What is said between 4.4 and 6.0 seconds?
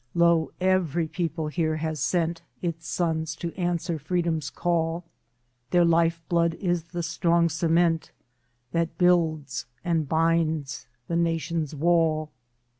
call; Their